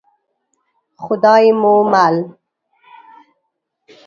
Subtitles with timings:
[1.03, 2.15] خدای مو مل.